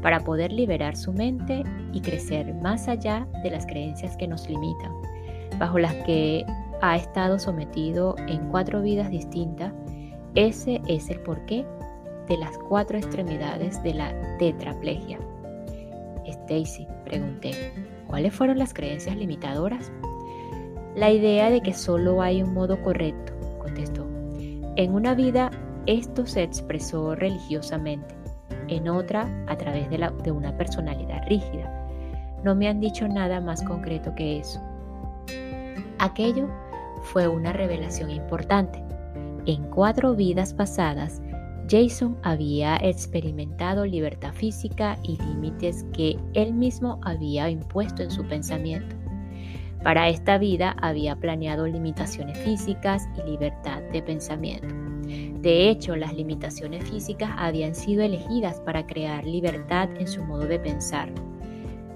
para 0.02 0.20
poder 0.20 0.52
liberar 0.52 0.96
su 0.98 1.14
mente 1.14 1.64
y 1.94 2.02
crecer 2.02 2.54
más 2.56 2.88
allá 2.88 3.28
de 3.42 3.50
las 3.50 3.66
creencias 3.66 4.18
que 4.18 4.28
nos 4.28 4.48
limitan, 4.50 4.92
bajo 5.58 5.80
las 5.80 5.94
que 6.06 6.46
ha 6.84 6.98
estado 6.98 7.40
sometido 7.40 8.14
en 8.28 8.50
cuatro 8.50 8.82
vidas 8.82 9.10
distintas. 9.10 9.72
Ese 10.36 10.82
es 10.86 11.10
el 11.10 11.22
porqué 11.22 11.66
de 12.28 12.36
las 12.36 12.58
cuatro 12.58 12.98
extremidades 12.98 13.82
de 13.84 13.94
la 13.94 14.14
tetraplegia. 14.38 15.18
Stacy, 16.26 16.86
pregunté, 17.06 17.72
¿cuáles 18.08 18.34
fueron 18.34 18.60
las 18.60 18.74
creencias 18.74 19.16
limitadoras? 19.16 19.94
La 20.94 21.10
idea 21.10 21.50
de 21.50 21.62
que 21.62 21.74
solo 21.74 22.22
hay 22.22 22.44
un 22.44 22.54
modo 22.54 22.82
correcto, 22.82 23.32
contestó. 23.60 24.06
En 24.76 24.94
una 24.94 25.16
vida 25.16 25.52
esto 25.86 26.26
se 26.26 26.44
expresó 26.44 27.16
religiosamente 27.16 28.14
en 28.68 28.90
otra 28.90 29.46
a 29.48 29.56
través 29.56 29.90
de, 29.90 30.00
la, 30.00 30.12
de 30.12 30.34
una 30.34 30.58
personalidad 30.58 31.26
rígida. 31.30 31.88
No 32.44 32.56
me 32.56 32.68
han 32.68 32.82
dicho 32.82 33.08
nada 33.08 33.40
más 33.40 33.64
concreto 33.64 34.14
que 34.16 34.40
eso. 34.40 34.60
Aquello 36.00 36.50
fue 37.04 37.28
una 37.28 37.54
revelación 37.54 38.10
importante. 38.10 38.84
En 39.46 39.64
cuatro 39.70 40.16
vidas 40.16 40.54
pasadas, 40.54 41.22
Jason 41.70 42.18
había 42.24 42.78
experimentado 42.78 43.86
libertad 43.86 44.34
física 44.34 44.98
y 45.04 45.18
límites 45.18 45.86
que 45.94 46.18
él 46.34 46.54
mismo 46.54 47.00
había 47.04 47.50
impuesto 47.50 48.04
en 48.04 48.12
su 48.12 48.26
pensamiento. 48.28 48.96
Para 49.84 50.08
esta 50.08 50.38
vida 50.38 50.76
había 50.82 51.16
planeado 51.18 51.68
limitaciones 51.68 52.38
físicas 52.40 53.08
y 53.18 53.30
libertad 53.30 53.82
de 53.92 54.02
pensamiento. 54.02 54.74
De 55.42 55.70
hecho, 55.70 55.98
las 55.98 56.14
limitaciones 56.14 56.90
físicas 56.90 57.30
habían 57.38 57.76
sido 57.76 58.02
elegidas 58.02 58.62
para 58.62 58.88
crear 58.88 59.26
libertad 59.26 59.90
en 60.00 60.08
su 60.08 60.24
modo 60.24 60.46
de 60.46 60.60
pensar. 60.60 61.10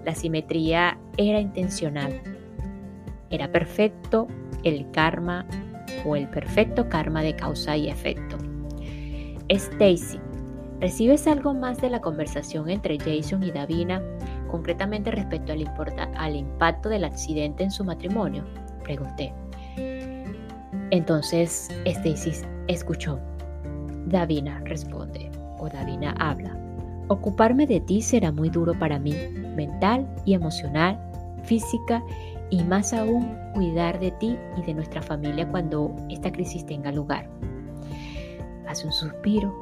La 0.04 0.14
simetría 0.14 0.98
era 1.16 1.40
intencional. 1.40 2.22
Era 3.30 3.50
perfecto 3.52 4.28
el 4.68 4.90
karma 4.92 5.46
o 6.06 6.16
el 6.16 6.28
perfecto 6.28 6.88
karma 6.90 7.22
de 7.22 7.36
causa 7.36 7.76
y 7.78 7.90
efecto. 7.90 8.38
Stacy, 9.50 10.20
¿recibes 10.80 11.28
algo 11.28 11.54
más 11.54 11.80
de 11.82 11.90
la 11.90 12.02
conversación 12.02 12.70
entre 12.70 12.98
Jason 12.98 13.44
y 13.44 13.52
Davina, 13.52 14.02
concretamente 14.50 15.12
respecto 15.12 15.54
al, 15.54 16.36
impacto 16.36 16.90
del 16.90 17.06
accidente 17.06 17.64
en 17.64 17.72
su 17.72 17.84
matrimonio? 17.84 18.44
Pregunté. 18.84 19.34
Entonces 20.92 21.70
Stacy 21.86 22.46
escuchó. 22.68 23.20
Davina 24.06 24.62
responde, 24.66 25.30
o 25.60 25.68
Davina 25.68 26.16
habla. 26.20 26.58
Ocuparme 27.10 27.68
de 27.68 27.80
ti 27.82 28.02
será 28.02 28.32
muy 28.32 28.50
duro 28.50 28.74
para 28.78 29.00
mí, 29.00 29.14
mental 29.56 30.08
y 30.26 30.34
emocional, 30.34 31.00
física 31.44 32.04
y 32.50 32.64
más 32.64 32.94
aún 32.94 33.38
cuidar 33.54 34.00
de 34.00 34.12
ti 34.12 34.38
y 34.58 34.62
de 34.64 34.74
nuestra 34.74 35.02
familia 35.02 35.48
cuando 35.50 35.96
esta 36.10 36.32
crisis 36.32 36.66
tenga 36.66 36.92
lugar. 36.92 37.30
Hace 38.68 38.86
un 38.86 38.94
suspiro. 38.94 39.54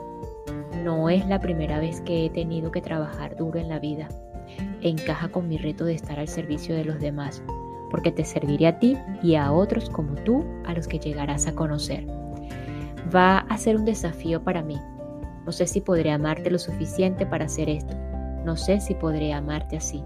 No 0.84 1.10
es 1.10 1.26
la 1.28 1.40
primera 1.40 1.80
vez 1.80 2.02
que 2.02 2.26
he 2.26 2.30
tenido 2.30 2.72
que 2.72 2.82
trabajar 2.82 3.36
duro 3.36 3.60
en 3.60 3.70
la 3.70 3.80
vida. 3.80 4.08
Encaja 4.82 5.30
con 5.30 5.48
mi 5.48 5.58
reto 5.58 5.86
de 5.86 5.96
estar 5.96 6.20
al 6.20 6.28
servicio 6.28 6.76
de 6.76 6.86
los 6.86 7.00
demás, 7.00 7.42
porque 7.90 8.12
te 8.12 8.24
serviré 8.24 8.68
a 8.68 8.80
ti 8.80 8.98
y 9.24 9.36
a 9.36 9.52
otros 9.52 9.90
como 9.90 10.16
tú 10.16 10.44
a 10.66 10.74
los 10.74 10.88
que 10.88 11.00
llegarás 11.00 11.48
a 11.48 11.56
conocer. 11.56 12.06
Va 13.16 13.40
a 13.40 13.58
ser 13.58 13.78
un 13.78 13.86
desafío 13.86 14.44
para 14.44 14.62
mí. 14.62 14.78
No 15.46 15.52
sé 15.52 15.68
si 15.68 15.82
podré 15.82 16.12
amarte 16.12 16.52
lo 16.52 16.60
suficiente 16.60 17.26
para 17.26 17.46
hacer 17.46 17.70
esto. 17.70 17.96
No 18.44 18.58
sé 18.58 18.80
si 18.80 18.96
podré 18.96 19.34
amarte 19.34 19.78
así. 19.78 20.04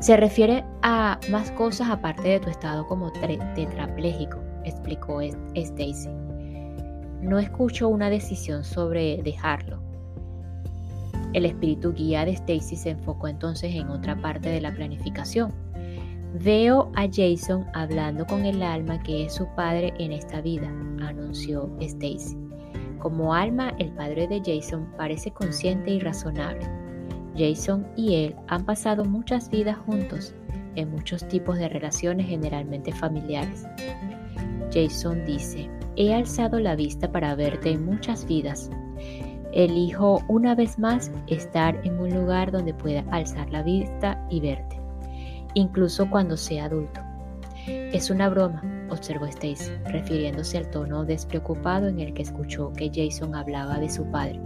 Se 0.00 0.16
refiere 0.16 0.64
a 0.82 1.18
más 1.30 1.50
cosas 1.52 1.88
aparte 1.90 2.28
de 2.28 2.40
tu 2.40 2.50
estado 2.50 2.86
como 2.86 3.12
tetrapléjico, 3.12 4.40
explicó 4.64 5.20
Stacy. 5.20 6.08
No 7.20 7.38
escucho 7.38 7.88
una 7.88 8.10
decisión 8.10 8.64
sobre 8.64 9.22
dejarlo. 9.22 9.80
El 11.32 11.46
espíritu 11.46 11.92
guía 11.92 12.24
de 12.24 12.32
Stacy 12.32 12.76
se 12.76 12.90
enfocó 12.90 13.28
entonces 13.28 13.74
en 13.74 13.88
otra 13.88 14.14
parte 14.20 14.50
de 14.50 14.60
la 14.60 14.72
planificación, 14.72 15.52
Veo 16.42 16.90
a 16.96 17.06
Jason 17.06 17.64
hablando 17.74 18.26
con 18.26 18.44
el 18.44 18.60
alma 18.60 19.00
que 19.04 19.26
es 19.26 19.34
su 19.34 19.46
padre 19.54 19.94
en 20.00 20.10
esta 20.10 20.40
vida, 20.40 20.66
anunció 21.00 21.70
Stacy. 21.78 22.36
Como 22.98 23.32
alma, 23.32 23.72
el 23.78 23.92
padre 23.92 24.26
de 24.26 24.42
Jason 24.44 24.92
parece 24.96 25.30
consciente 25.30 25.92
y 25.92 26.00
razonable. 26.00 26.68
Jason 27.36 27.86
y 27.96 28.14
él 28.16 28.36
han 28.48 28.64
pasado 28.64 29.04
muchas 29.04 29.50
vidas 29.50 29.76
juntos, 29.78 30.34
en 30.76 30.90
muchos 30.90 31.26
tipos 31.28 31.58
de 31.58 31.68
relaciones 31.68 32.26
generalmente 32.26 32.92
familiares. 32.92 33.66
Jason 34.72 35.24
dice, 35.24 35.70
he 35.96 36.12
alzado 36.12 36.58
la 36.58 36.74
vista 36.74 37.10
para 37.10 37.34
verte 37.34 37.70
en 37.70 37.84
muchas 37.84 38.26
vidas. 38.26 38.70
Elijo 39.52 40.20
una 40.28 40.54
vez 40.54 40.78
más 40.78 41.12
estar 41.28 41.80
en 41.84 42.00
un 42.00 42.10
lugar 42.10 42.50
donde 42.50 42.74
pueda 42.74 43.04
alzar 43.10 43.48
la 43.50 43.62
vista 43.62 44.26
y 44.28 44.40
verte 44.40 44.84
incluso 45.54 46.08
cuando 46.10 46.36
sea 46.36 46.66
adulto. 46.66 47.00
Es 47.66 48.10
una 48.10 48.28
broma, 48.28 48.62
observó 48.90 49.26
Stacy, 49.26 49.70
refiriéndose 49.86 50.58
al 50.58 50.70
tono 50.70 51.04
despreocupado 51.04 51.88
en 51.88 52.00
el 52.00 52.12
que 52.12 52.22
escuchó 52.22 52.72
que 52.74 52.90
Jason 52.92 53.34
hablaba 53.34 53.78
de 53.78 53.88
su 53.88 54.04
padre. 54.10 54.40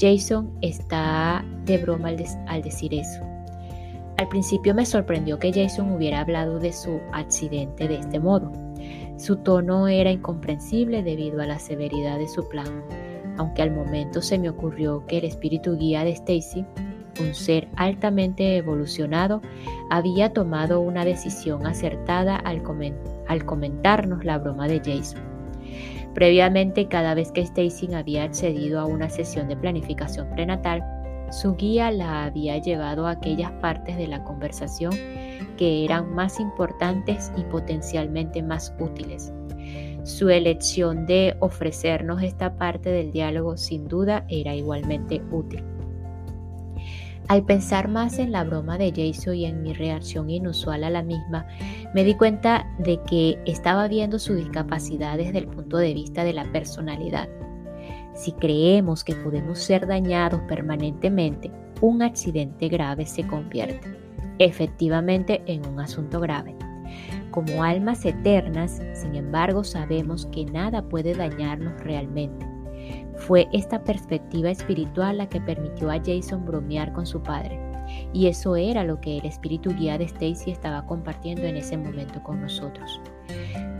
Jason 0.00 0.50
está 0.62 1.44
de 1.66 1.76
broma 1.76 2.08
al, 2.08 2.62
decir 2.62 2.94
eso. 2.94 3.22
Al 4.16 4.28
principio 4.28 4.74
me 4.74 4.86
sorprendió 4.86 5.38
que 5.38 5.52
Jason 5.52 5.92
hubiera 5.92 6.20
hablado 6.20 6.58
de 6.58 6.72
su 6.72 7.00
accidente 7.12 7.86
de 7.86 7.96
este 7.96 8.18
modo. 8.18 8.50
Su 9.18 9.36
tono 9.36 9.88
era 9.88 10.10
incomprensible 10.10 11.02
debido 11.02 11.42
a 11.42 11.46
la 11.46 11.58
severidad 11.58 12.18
de 12.18 12.28
su 12.28 12.48
plan, 12.48 12.82
aunque 13.36 13.60
al 13.60 13.72
momento 13.72 14.22
se 14.22 14.38
me 14.38 14.48
ocurrió 14.48 15.06
que 15.06 15.18
el 15.18 15.24
espíritu 15.24 15.76
guía 15.76 16.02
de 16.02 16.12
Stacy, 16.12 16.64
un 17.20 17.34
ser 17.34 17.68
altamente 17.76 18.56
evolucionado, 18.56 19.42
había 19.90 20.32
tomado 20.32 20.80
una 20.80 21.04
decisión 21.04 21.66
acertada 21.66 22.36
al 22.36 22.62
comentarnos 23.44 24.24
la 24.24 24.38
broma 24.38 24.66
de 24.66 24.78
Jason. 24.78 25.29
Previamente, 26.14 26.88
cada 26.88 27.14
vez 27.14 27.30
que 27.32 27.40
Stacy 27.40 27.94
había 27.94 28.24
accedido 28.24 28.80
a 28.80 28.86
una 28.86 29.08
sesión 29.08 29.48
de 29.48 29.56
planificación 29.56 30.28
prenatal, 30.30 30.84
su 31.30 31.54
guía 31.54 31.92
la 31.92 32.24
había 32.24 32.58
llevado 32.58 33.06
a 33.06 33.12
aquellas 33.12 33.52
partes 33.60 33.96
de 33.96 34.08
la 34.08 34.24
conversación 34.24 34.92
que 35.56 35.84
eran 35.84 36.12
más 36.12 36.40
importantes 36.40 37.30
y 37.36 37.42
potencialmente 37.44 38.42
más 38.42 38.74
útiles. 38.80 39.32
Su 40.02 40.28
elección 40.30 41.06
de 41.06 41.36
ofrecernos 41.38 42.22
esta 42.22 42.56
parte 42.56 42.90
del 42.90 43.12
diálogo 43.12 43.56
sin 43.56 43.86
duda 43.86 44.24
era 44.28 44.54
igualmente 44.54 45.22
útil. 45.30 45.62
Al 47.30 47.44
pensar 47.44 47.86
más 47.86 48.18
en 48.18 48.32
la 48.32 48.42
broma 48.42 48.76
de 48.76 48.90
Jason 48.90 49.36
y 49.36 49.46
en 49.46 49.62
mi 49.62 49.72
reacción 49.72 50.28
inusual 50.30 50.82
a 50.82 50.90
la 50.90 51.04
misma, 51.04 51.46
me 51.94 52.02
di 52.02 52.16
cuenta 52.16 52.66
de 52.80 53.00
que 53.08 53.38
estaba 53.46 53.86
viendo 53.86 54.18
su 54.18 54.34
discapacidad 54.34 55.16
desde 55.16 55.38
el 55.38 55.46
punto 55.46 55.76
de 55.76 55.94
vista 55.94 56.24
de 56.24 56.32
la 56.32 56.42
personalidad. 56.50 57.28
Si 58.16 58.32
creemos 58.32 59.04
que 59.04 59.14
podemos 59.14 59.60
ser 59.60 59.86
dañados 59.86 60.40
permanentemente, 60.48 61.52
un 61.80 62.02
accidente 62.02 62.68
grave 62.68 63.06
se 63.06 63.24
convierte 63.24 63.96
efectivamente 64.40 65.40
en 65.46 65.64
un 65.68 65.78
asunto 65.78 66.18
grave. 66.18 66.56
Como 67.30 67.62
almas 67.62 68.04
eternas, 68.04 68.82
sin 68.92 69.14
embargo, 69.14 69.62
sabemos 69.62 70.26
que 70.32 70.46
nada 70.46 70.82
puede 70.82 71.14
dañarnos 71.14 71.80
realmente. 71.84 72.49
Fue 73.20 73.48
esta 73.52 73.82
perspectiva 73.84 74.50
espiritual 74.50 75.18
la 75.18 75.28
que 75.28 75.40
permitió 75.40 75.90
a 75.90 76.00
Jason 76.04 76.44
bromear 76.44 76.92
con 76.92 77.06
su 77.06 77.22
padre. 77.22 77.60
Y 78.12 78.26
eso 78.26 78.56
era 78.56 78.84
lo 78.84 79.00
que 79.00 79.18
el 79.18 79.26
espíritu 79.26 79.74
guía 79.74 79.98
de 79.98 80.04
Stacy 80.04 80.50
estaba 80.50 80.86
compartiendo 80.86 81.42
en 81.42 81.56
ese 81.56 81.76
momento 81.76 82.22
con 82.22 82.40
nosotros. 82.40 83.00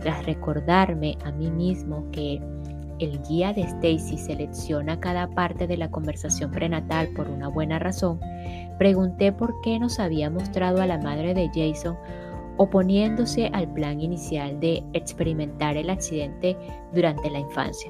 Tras 0.01 0.25
recordarme 0.25 1.17
a 1.25 1.31
mí 1.31 1.49
mismo 1.49 2.05
que 2.11 2.41
el 2.99 3.21
guía 3.23 3.51
de 3.51 3.63
Stacy 3.63 4.17
selecciona 4.17 4.99
cada 4.99 5.27
parte 5.27 5.65
de 5.65 5.77
la 5.77 5.89
conversación 5.89 6.51
prenatal 6.51 7.09
por 7.15 7.27
una 7.27 7.47
buena 7.47 7.79
razón, 7.79 8.19
pregunté 8.77 9.31
por 9.31 9.59
qué 9.61 9.79
nos 9.79 9.99
había 9.99 10.29
mostrado 10.29 10.81
a 10.81 10.87
la 10.87 10.99
madre 10.99 11.33
de 11.33 11.49
Jason 11.53 11.97
oponiéndose 12.61 13.49
al 13.53 13.73
plan 13.73 13.99
inicial 14.01 14.59
de 14.59 14.83
experimentar 14.93 15.77
el 15.77 15.89
accidente 15.89 16.55
durante 16.93 17.27
la 17.31 17.39
infancia. 17.39 17.89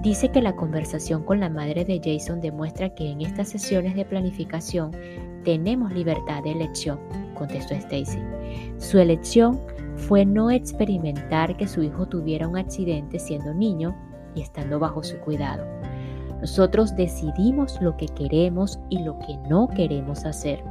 Dice 0.00 0.30
que 0.30 0.40
la 0.40 0.56
conversación 0.56 1.22
con 1.22 1.38
la 1.38 1.50
madre 1.50 1.84
de 1.84 2.00
Jason 2.02 2.40
demuestra 2.40 2.94
que 2.94 3.10
en 3.10 3.20
estas 3.20 3.50
sesiones 3.50 3.94
de 3.94 4.06
planificación 4.06 4.90
tenemos 5.44 5.92
libertad 5.92 6.42
de 6.44 6.52
elección, 6.52 6.98
contestó 7.34 7.74
Stacy. 7.74 8.20
Su 8.78 8.98
elección 8.98 9.60
fue 9.96 10.24
no 10.24 10.50
experimentar 10.50 11.54
que 11.58 11.68
su 11.68 11.82
hijo 11.82 12.06
tuviera 12.06 12.48
un 12.48 12.56
accidente 12.56 13.18
siendo 13.18 13.52
niño 13.52 13.94
y 14.34 14.40
estando 14.40 14.78
bajo 14.78 15.02
su 15.02 15.18
cuidado. 15.18 15.62
Nosotros 16.40 16.96
decidimos 16.96 17.78
lo 17.82 17.98
que 17.98 18.06
queremos 18.06 18.80
y 18.88 19.00
lo 19.02 19.18
que 19.18 19.36
no 19.50 19.68
queremos 19.68 20.24
hacer. 20.24 20.64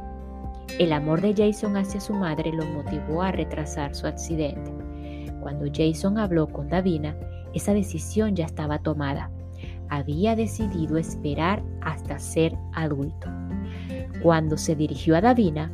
El 0.78 0.92
amor 0.92 1.20
de 1.20 1.34
Jason 1.34 1.76
hacia 1.76 2.00
su 2.00 2.14
madre 2.14 2.52
lo 2.52 2.64
motivó 2.66 3.22
a 3.22 3.32
retrasar 3.32 3.94
su 3.94 4.06
accidente. 4.06 4.72
Cuando 5.40 5.66
Jason 5.72 6.18
habló 6.18 6.48
con 6.48 6.68
Davina, 6.68 7.16
esa 7.52 7.72
decisión 7.74 8.34
ya 8.34 8.46
estaba 8.46 8.78
tomada. 8.78 9.30
Había 9.88 10.34
decidido 10.34 10.98
esperar 10.98 11.62
hasta 11.82 12.18
ser 12.18 12.56
adulto. 12.72 13.28
Cuando 14.22 14.56
se 14.56 14.74
dirigió 14.74 15.16
a 15.16 15.20
Davina, 15.20 15.70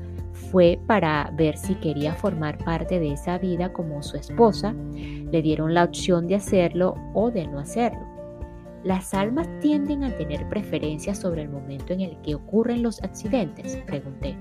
fue 0.51 0.79
para 0.87 1.33
ver 1.37 1.57
si 1.57 1.77
quería 1.77 2.15
formar 2.15 2.59
parte 2.59 2.99
de 2.99 3.13
esa 3.13 3.39
vida 3.39 3.73
como 3.73 4.03
su 4.03 4.17
esposa. 4.17 4.75
Le 4.93 5.43
dieron 5.43 5.75
la 5.75 5.85
opción 5.85 6.27
de 6.27 6.35
hacerlo 6.35 6.97
o 7.15 7.31
de 7.31 7.47
no 7.47 7.59
hacerlo. 7.61 8.10
¿Las 8.85 9.13
almas 9.13 9.47
tienden 9.61 10.05
a 10.05 10.17
tener 10.17 10.49
preferencia 10.49 11.15
sobre 11.15 11.43
el 11.43 11.51
momento 11.51 11.93
en 11.93 12.01
el 12.01 12.17
que 12.23 12.35
ocurren 12.35 12.83
los 12.83 13.03
accidentes? 13.03 13.77
Pregunté. 13.87 14.37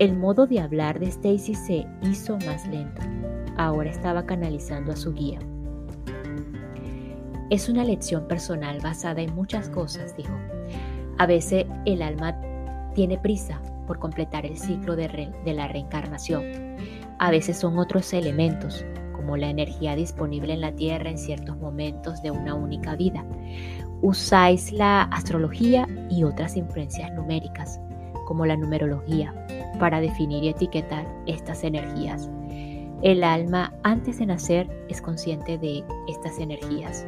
El 0.00 0.16
modo 0.16 0.46
de 0.46 0.58
hablar 0.58 0.98
de 0.98 1.06
Stacy 1.06 1.54
se 1.54 1.86
hizo 2.02 2.36
más 2.46 2.66
lento. 2.66 3.00
Ahora 3.56 3.90
estaba 3.90 4.26
canalizando 4.26 4.90
a 4.90 4.96
su 4.96 5.12
guía. 5.12 5.38
Es 7.50 7.68
una 7.68 7.84
lección 7.84 8.26
personal 8.26 8.80
basada 8.80 9.20
en 9.20 9.34
muchas 9.34 9.68
cosas, 9.68 10.16
dijo. 10.16 10.34
A 11.18 11.26
veces 11.26 11.66
el 11.84 12.02
alma 12.02 12.40
tiene 12.94 13.18
prisa 13.18 13.60
por 13.86 13.98
completar 13.98 14.46
el 14.46 14.56
ciclo 14.56 14.96
de, 14.96 15.32
la 15.44 15.68
reencarnación. 15.68 16.44
A 17.18 17.30
veces 17.30 17.56
son 17.56 17.78
otros 17.78 18.12
elementos, 18.12 18.84
como 19.20 19.36
la 19.36 19.50
energía 19.50 19.94
disponible 19.94 20.54
en 20.54 20.62
la 20.62 20.72
Tierra 20.72 21.10
en 21.10 21.18
ciertos 21.18 21.58
momentos 21.58 22.22
de 22.22 22.30
una 22.30 22.54
única 22.54 22.96
vida. 22.96 23.22
Usáis 24.00 24.72
la 24.72 25.02
astrología 25.02 25.86
y 26.08 26.24
otras 26.24 26.56
influencias 26.56 27.12
numéricas, 27.12 27.78
como 28.24 28.46
la 28.46 28.56
numerología, 28.56 29.34
para 29.78 30.00
definir 30.00 30.42
y 30.42 30.48
etiquetar 30.48 31.04
estas 31.26 31.64
energías. 31.64 32.30
El 33.02 33.22
alma 33.22 33.74
antes 33.82 34.18
de 34.20 34.24
nacer 34.24 34.70
es 34.88 35.02
consciente 35.02 35.58
de 35.58 35.84
estas 36.08 36.38
energías. 36.38 37.06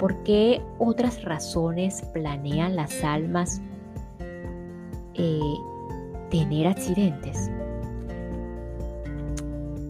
¿Por 0.00 0.20
qué 0.24 0.60
otras 0.78 1.22
razones 1.22 2.02
planean 2.12 2.74
las 2.74 3.04
almas 3.04 3.62
eh, 5.14 5.40
tener 6.30 6.66
accidentes. 6.66 7.50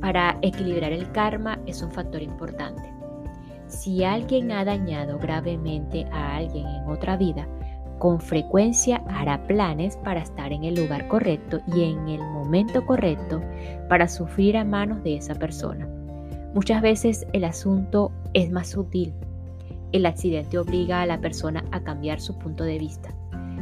Para 0.00 0.38
equilibrar 0.42 0.92
el 0.92 1.10
karma 1.12 1.58
es 1.66 1.82
un 1.82 1.90
factor 1.90 2.22
importante. 2.22 2.82
Si 3.66 4.04
alguien 4.04 4.52
ha 4.52 4.64
dañado 4.64 5.18
gravemente 5.18 6.06
a 6.12 6.36
alguien 6.36 6.66
en 6.66 6.88
otra 6.88 7.16
vida, 7.16 7.46
con 7.98 8.20
frecuencia 8.20 9.02
hará 9.08 9.42
planes 9.46 9.96
para 9.96 10.20
estar 10.20 10.52
en 10.52 10.64
el 10.64 10.76
lugar 10.76 11.08
correcto 11.08 11.60
y 11.66 11.82
en 11.82 12.08
el 12.08 12.20
momento 12.20 12.86
correcto 12.86 13.42
para 13.88 14.08
sufrir 14.08 14.56
a 14.56 14.64
manos 14.64 15.02
de 15.02 15.16
esa 15.16 15.34
persona. 15.34 15.88
Muchas 16.54 16.80
veces 16.80 17.26
el 17.32 17.44
asunto 17.44 18.12
es 18.34 18.50
más 18.50 18.68
sutil. 18.68 19.12
El 19.92 20.06
accidente 20.06 20.58
obliga 20.58 21.02
a 21.02 21.06
la 21.06 21.20
persona 21.20 21.64
a 21.72 21.82
cambiar 21.82 22.20
su 22.20 22.38
punto 22.38 22.62
de 22.62 22.78
vista 22.78 23.12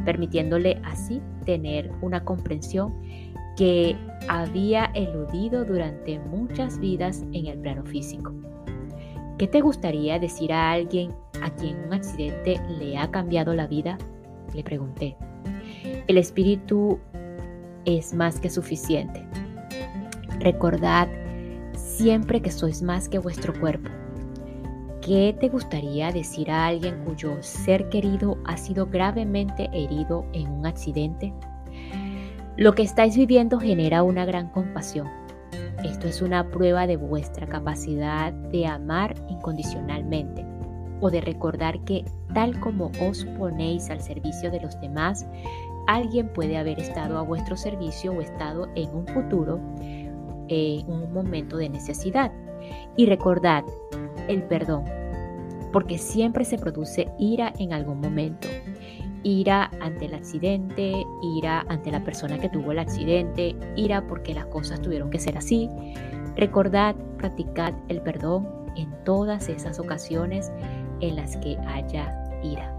permitiéndole 0.07 0.79
así 0.85 1.21
tener 1.43 1.91
una 2.01 2.23
comprensión 2.23 2.93
que 3.57 3.97
había 4.29 4.85
eludido 4.93 5.65
durante 5.65 6.19
muchas 6.19 6.79
vidas 6.79 7.23
en 7.33 7.47
el 7.47 7.59
plano 7.59 7.83
físico. 7.83 8.33
¿Qué 9.37 9.47
te 9.47 9.61
gustaría 9.61 10.19
decir 10.19 10.53
a 10.53 10.71
alguien 10.71 11.13
a 11.41 11.49
quien 11.49 11.77
un 11.85 11.93
accidente 11.93 12.61
le 12.79 12.97
ha 12.97 13.11
cambiado 13.11 13.53
la 13.53 13.67
vida? 13.67 13.97
Le 14.53 14.63
pregunté. 14.63 15.17
El 16.07 16.17
espíritu 16.17 16.99
es 17.83 18.13
más 18.13 18.39
que 18.39 18.49
suficiente. 18.49 19.25
Recordad 20.39 21.09
siempre 21.73 22.41
que 22.41 22.51
sois 22.51 22.81
más 22.81 23.09
que 23.09 23.19
vuestro 23.19 23.59
cuerpo 23.59 23.89
¿Qué 25.07 25.33
te 25.39 25.47
gustaría 25.47 26.11
decir 26.11 26.51
a 26.51 26.67
alguien 26.67 27.01
cuyo 27.05 27.41
ser 27.41 27.87
querido 27.87 28.37
ha 28.43 28.57
sido 28.57 28.87
gravemente 28.87 29.69
herido 29.71 30.25
en 30.33 30.49
un 30.51 30.65
accidente? 30.65 31.33
Lo 32.57 32.73
que 32.73 32.81
estáis 32.81 33.15
viviendo 33.15 33.59
genera 33.59 34.01
una 34.01 34.25
gran 34.25 34.49
compasión. 34.49 35.07
Esto 35.83 36.07
es 36.07 36.23
una 36.23 36.49
prueba 36.49 36.87
de 36.87 36.97
vuestra 36.97 37.45
capacidad 37.45 38.33
de 38.33 38.65
amar 38.65 39.13
incondicionalmente 39.29 40.43
o 40.99 41.11
de 41.11 41.21
recordar 41.21 41.83
que 41.83 42.03
tal 42.33 42.59
como 42.59 42.91
os 42.99 43.25
ponéis 43.37 43.91
al 43.91 44.01
servicio 44.01 44.49
de 44.49 44.59
los 44.59 44.81
demás, 44.81 45.27
alguien 45.85 46.33
puede 46.33 46.57
haber 46.57 46.79
estado 46.79 47.19
a 47.19 47.21
vuestro 47.21 47.55
servicio 47.55 48.11
o 48.11 48.21
estado 48.21 48.67
en 48.73 48.89
un 48.89 49.05
futuro 49.05 49.59
en 50.47 50.89
un 50.89 51.13
momento 51.13 51.57
de 51.57 51.69
necesidad. 51.69 52.31
Y 52.95 53.05
recordad, 53.05 53.65
el 54.27 54.41
perdón, 54.41 54.83
porque 55.71 55.99
siempre 55.99 56.43
se 56.43 56.57
produce 56.57 57.07
ira 57.19 57.53
en 57.59 57.71
algún 57.71 58.01
momento. 58.01 58.47
Ira 59.27 59.69
ante 59.81 60.05
el 60.05 60.13
accidente, 60.13 61.05
ira 61.21 61.65
ante 61.67 61.91
la 61.91 62.01
persona 62.01 62.39
que 62.39 62.47
tuvo 62.47 62.71
el 62.71 62.79
accidente, 62.79 63.57
ira 63.75 64.07
porque 64.07 64.33
las 64.33 64.45
cosas 64.45 64.81
tuvieron 64.81 65.09
que 65.09 65.19
ser 65.19 65.37
así. 65.37 65.69
Recordad, 66.37 66.95
practicad 67.17 67.73
el 67.89 68.01
perdón 68.01 68.47
en 68.77 68.89
todas 69.03 69.49
esas 69.49 69.79
ocasiones 69.79 70.49
en 71.01 71.17
las 71.17 71.35
que 71.35 71.57
haya 71.67 72.09
ira. 72.41 72.73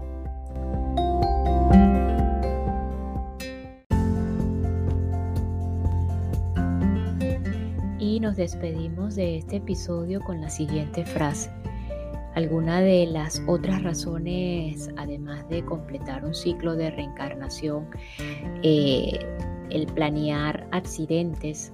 Y 7.99 8.19
nos 8.21 8.37
despedimos 8.37 9.13
de 9.13 9.37
este 9.37 9.57
episodio 9.57 10.19
con 10.19 10.41
la 10.41 10.49
siguiente 10.49 11.05
frase. 11.05 11.58
Alguna 12.35 12.81
de 12.81 13.07
las 13.07 13.41
otras 13.47 13.83
razones, 13.83 14.89
además 14.97 15.47
de 15.49 15.65
completar 15.65 16.23
un 16.23 16.33
ciclo 16.33 16.75
de 16.75 16.91
reencarnación, 16.91 17.87
eh, 18.63 19.19
el 19.69 19.87
planear 19.87 20.67
accidentes, 20.71 21.73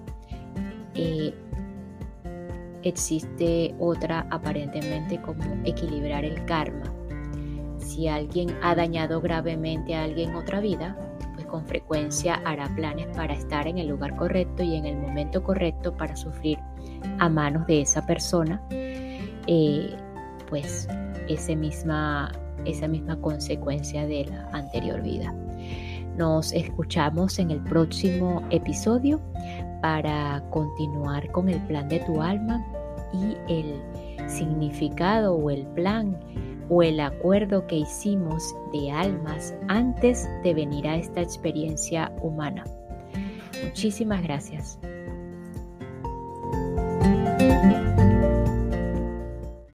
eh, 0.95 1.33
existe 2.83 3.75
otra 3.79 4.27
aparentemente 4.31 5.21
como 5.21 5.43
equilibrar 5.65 6.23
el 6.23 6.43
karma. 6.45 6.93
Si 7.77 8.07
alguien 8.07 8.55
ha 8.61 8.75
dañado 8.75 9.21
gravemente 9.21 9.95
a 9.95 10.03
alguien 10.03 10.31
en 10.31 10.35
otra 10.35 10.59
vida, 10.61 10.97
pues 11.33 11.45
con 11.47 11.65
frecuencia 11.65 12.41
hará 12.45 12.73
planes 12.75 13.07
para 13.15 13.33
estar 13.33 13.67
en 13.67 13.77
el 13.77 13.87
lugar 13.87 14.15
correcto 14.15 14.63
y 14.63 14.75
en 14.75 14.85
el 14.85 14.97
momento 14.97 15.43
correcto 15.43 15.95
para 15.95 16.15
sufrir 16.15 16.57
a 17.19 17.29
manos 17.29 17.67
de 17.67 17.81
esa 17.81 18.05
persona. 18.05 18.61
Eh, 18.69 19.95
pues 20.49 20.88
esa 21.27 21.55
misma, 21.55 22.31
esa 22.65 22.88
misma 22.88 23.19
consecuencia 23.21 24.05
de 24.05 24.25
la 24.25 24.49
anterior 24.51 25.01
vida. 25.01 25.34
Nos 26.17 26.53
escuchamos 26.53 27.39
en 27.39 27.51
el 27.51 27.62
próximo 27.62 28.41
episodio 28.49 29.19
para 29.81 30.41
continuar 30.49 31.29
con 31.31 31.49
el 31.49 31.60
plan 31.67 31.89
de 31.89 31.99
tu 31.99 32.21
alma 32.21 32.65
y 33.13 33.36
el 33.51 33.81
significado 34.27 35.36
o 35.36 35.49
el 35.49 35.65
plan 35.67 36.17
o 36.69 36.81
el 36.81 36.99
acuerdo 36.99 37.67
que 37.67 37.77
hicimos 37.77 38.55
de 38.73 38.91
almas 38.91 39.53
antes 39.67 40.27
de 40.43 40.53
venir 40.53 40.88
a 40.88 40.97
esta 40.97 41.21
experiencia 41.21 42.12
humana. 42.21 42.63
Muchísimas 43.63 44.23
gracias. 44.23 44.79